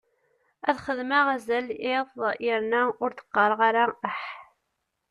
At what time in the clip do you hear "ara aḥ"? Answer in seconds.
3.69-4.19